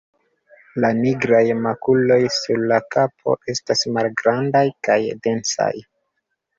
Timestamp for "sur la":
2.39-2.81